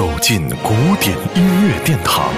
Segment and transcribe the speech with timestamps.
[0.00, 2.32] 走进古典音乐殿堂，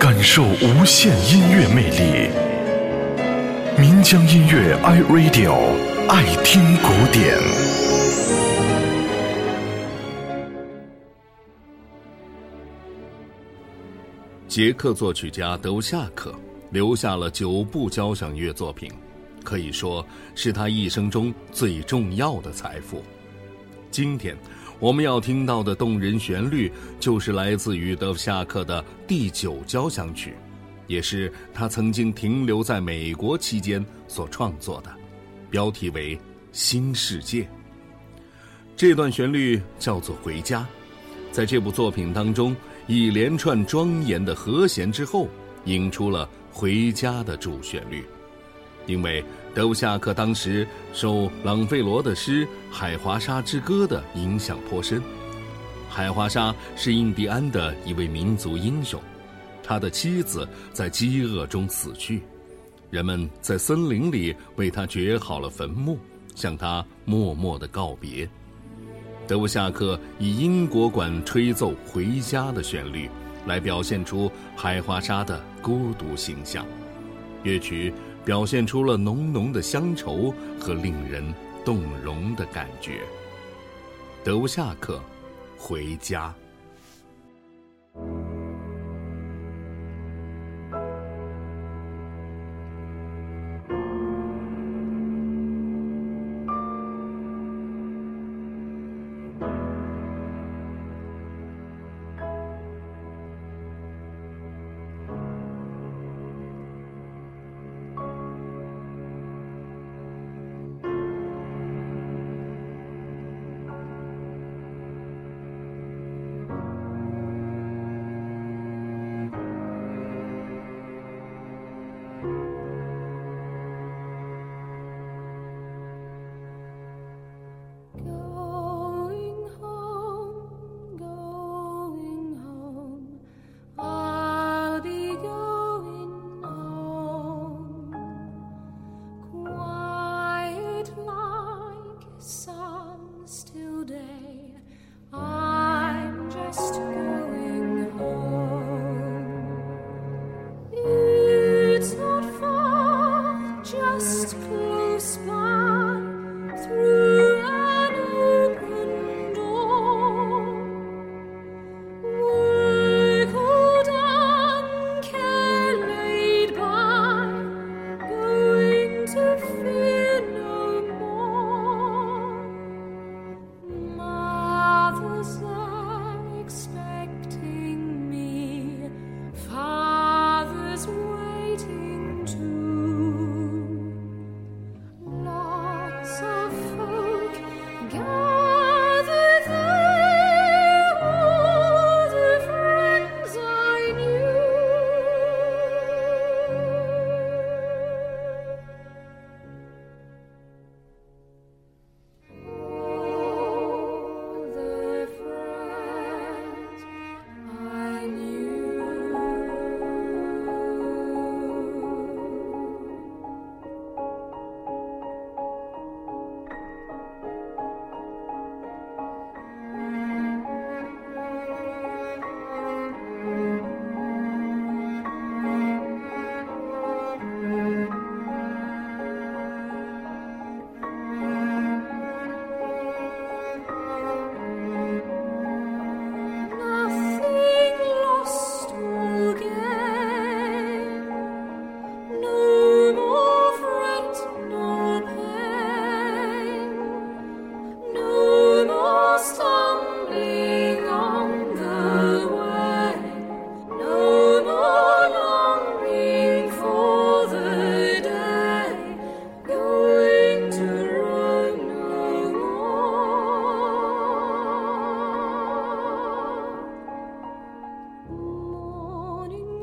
[0.00, 2.28] 感受无限音乐魅力。
[3.80, 5.54] 民江音乐 iRadio
[6.08, 7.38] 爱听古典。
[14.48, 16.34] 捷克作曲家德乌夏克
[16.70, 18.90] 留下了九部交响乐作品，
[19.44, 23.04] 可以说是他一生中最重要的财富。
[23.92, 24.36] 今天。
[24.80, 30.34] 我们要听到的动人旋律，就是来自于德弗夏克的第九交响曲，
[30.86, 34.90] 也是他曾经停留在美国期间所创作的，
[35.50, 36.16] 标题为
[36.52, 37.42] 《新世界》。
[38.76, 40.60] 这段旋律叫做《回家》，
[41.30, 42.54] 在这部作品当中，
[42.86, 45.28] 一连串庄严的和弦之后，
[45.64, 48.04] 引出了《回家》的主旋律，
[48.86, 49.24] 因为。
[49.54, 55.00] 德布夏克当时受朗费罗的诗《海华沙之歌》的影响颇深。
[55.88, 59.00] 海华沙是印第安的一位民族英雄，
[59.62, 62.20] 他的妻子在饥饿中死去，
[62.90, 65.96] 人们在森林里为他掘好了坟墓，
[66.34, 68.28] 向他默默的告别。
[69.28, 73.08] 德布夏克以英国管吹奏《回家》的旋律，
[73.46, 76.66] 来表现出海华沙的孤独形象。
[77.44, 77.94] 乐曲。
[78.24, 81.22] 表现出了浓浓的乡愁和令人
[81.64, 83.00] 动容的感觉。
[84.24, 85.00] 德乌夏克，
[85.58, 86.34] 回家。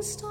[0.01, 0.30] stop.